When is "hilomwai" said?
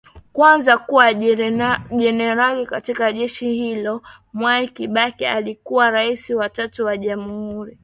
3.53-4.67